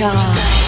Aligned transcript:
sky. 0.00 0.59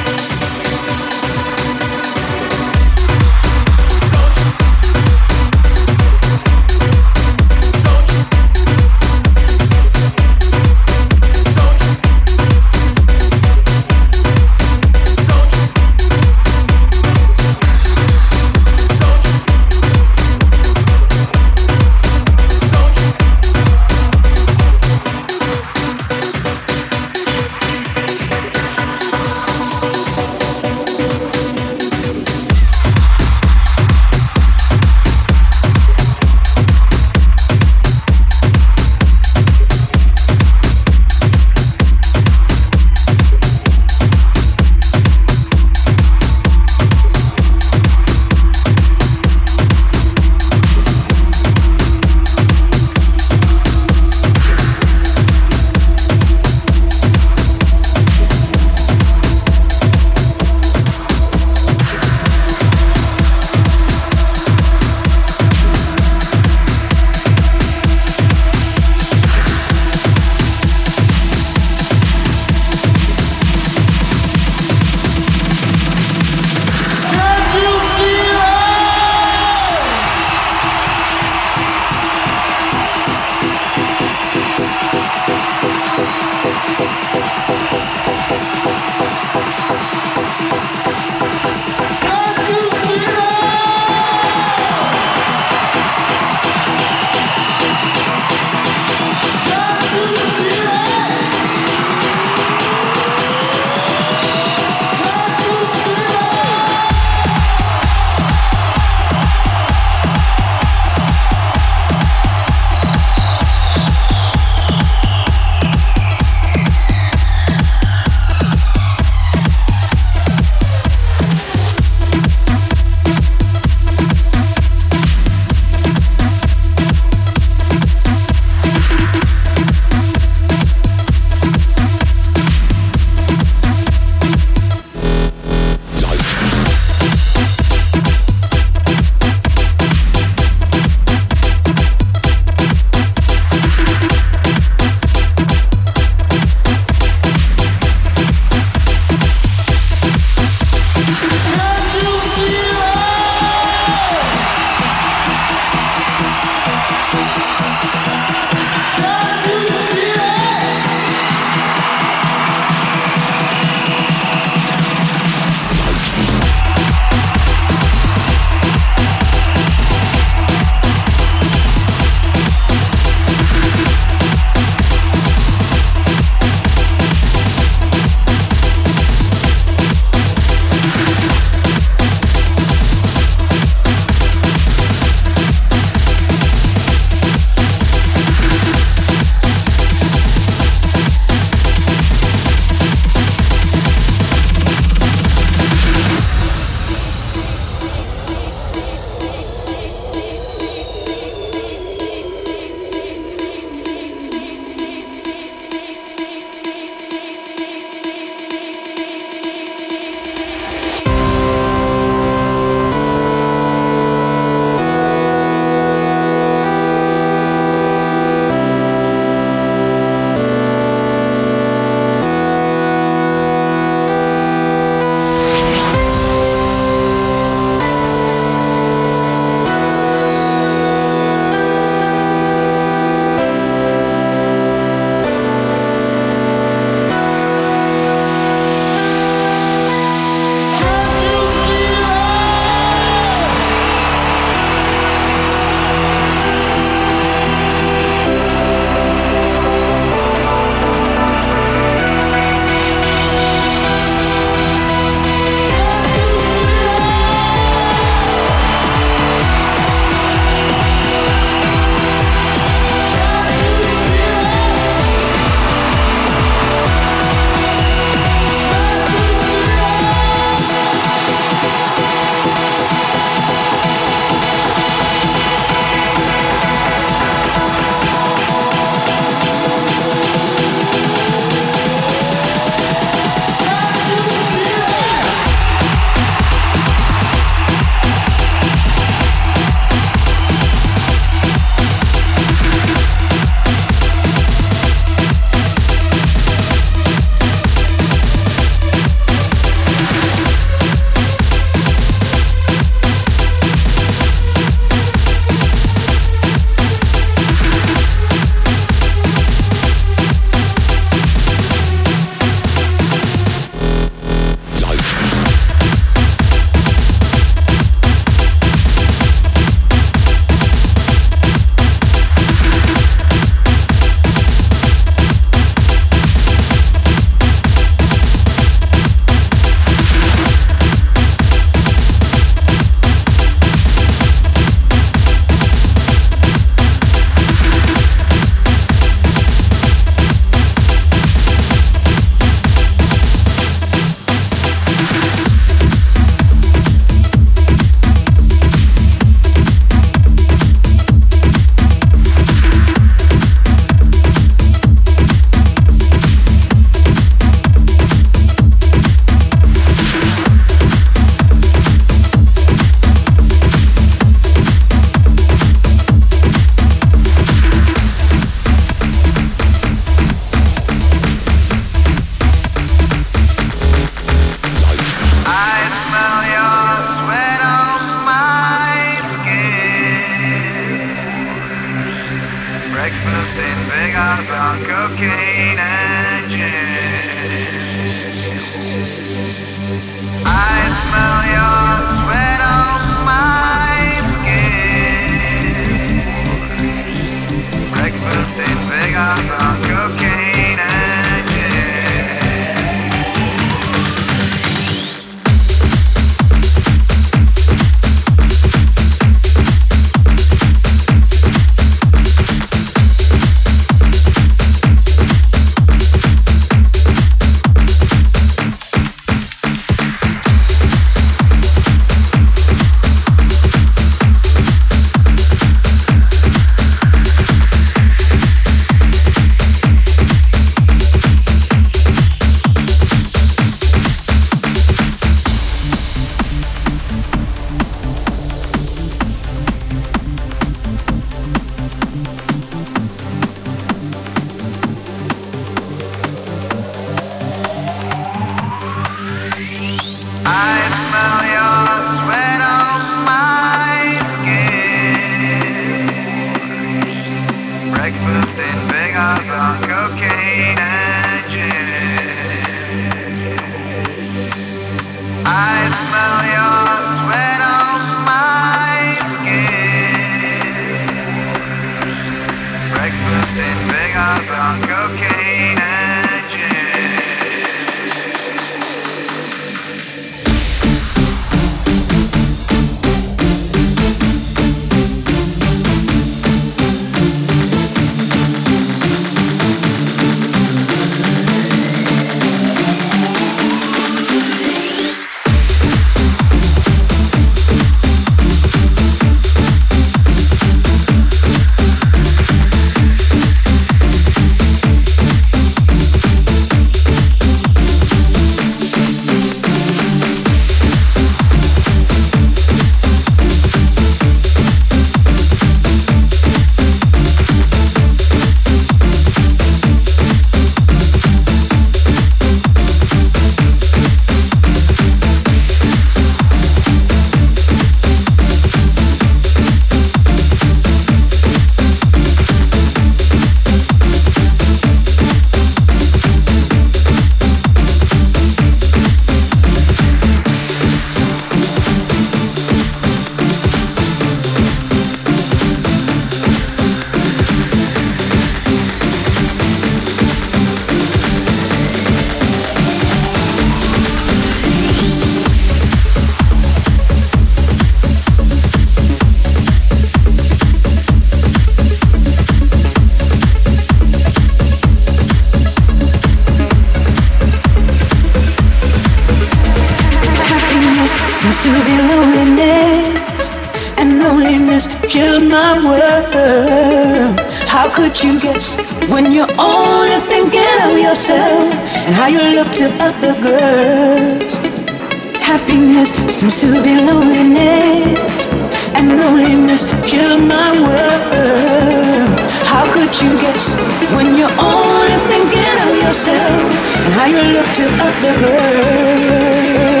How 597.21 597.27
you 597.27 597.43
look 597.53 597.67
to 597.75 597.85
other 598.01 598.33
girls? 598.39 600.00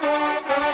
Thank 0.00 0.64
you. 0.66 0.73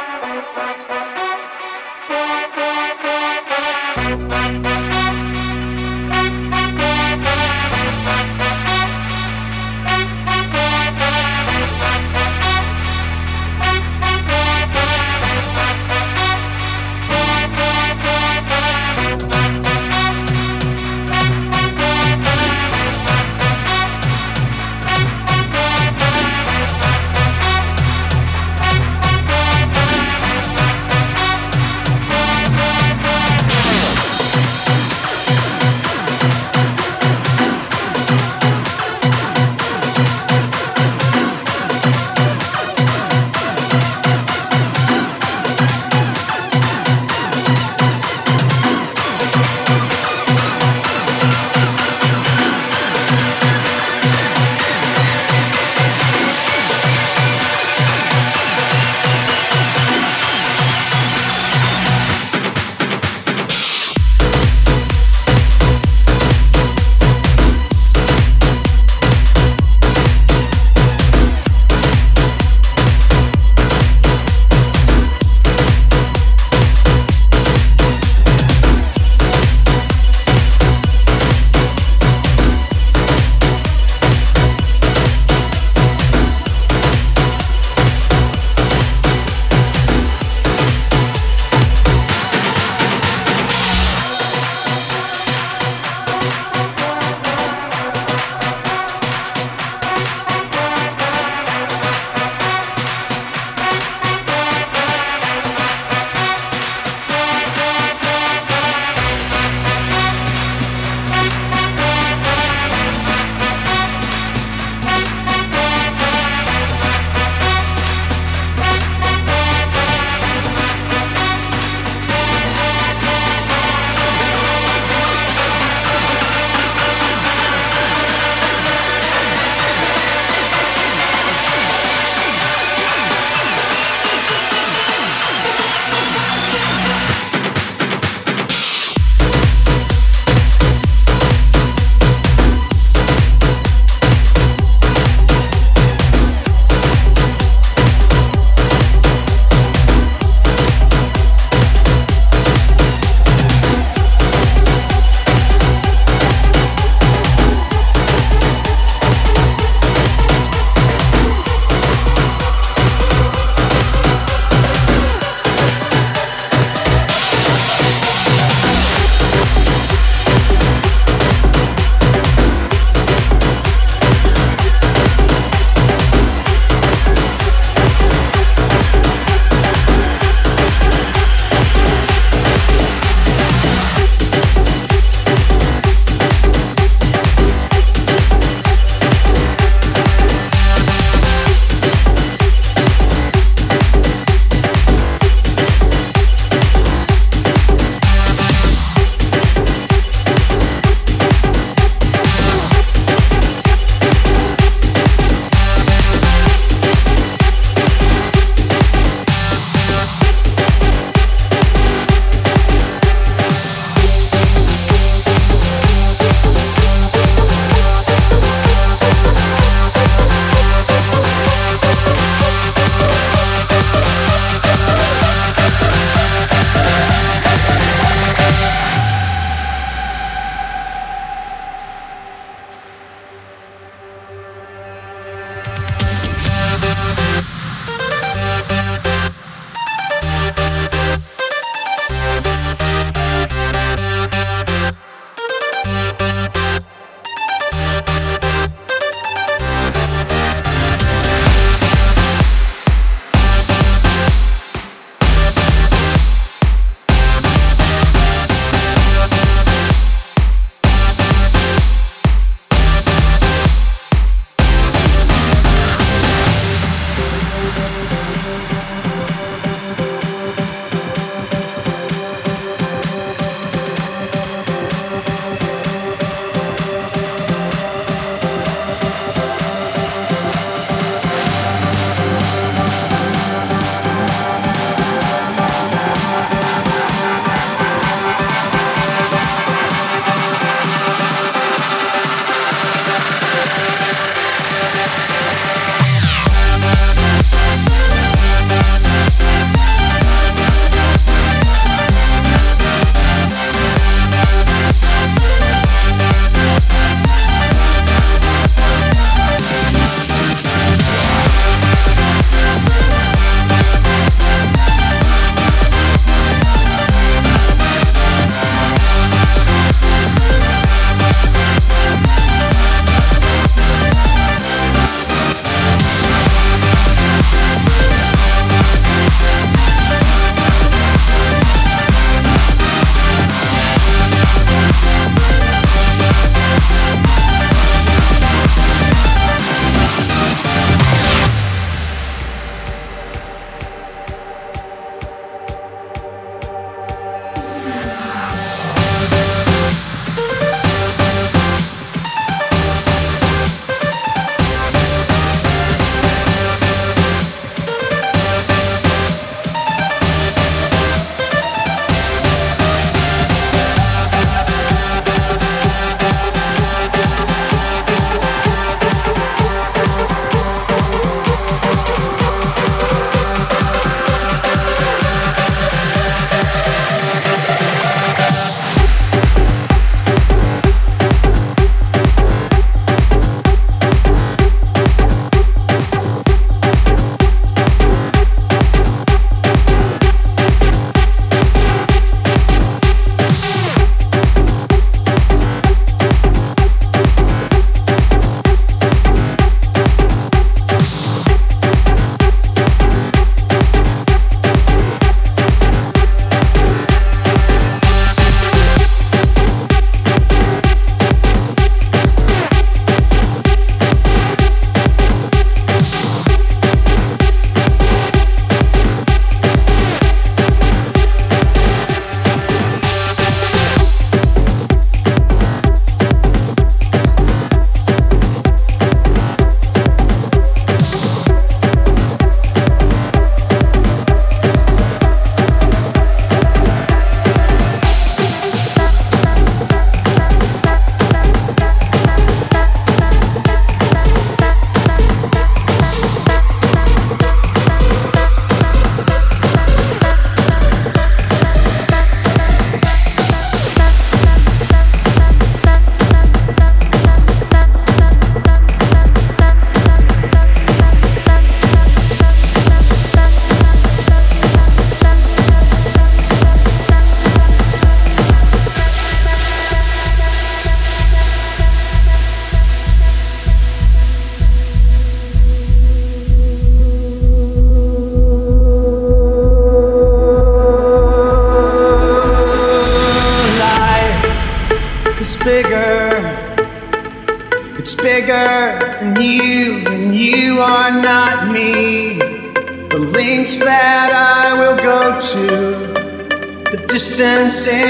sé. 497.80 498.09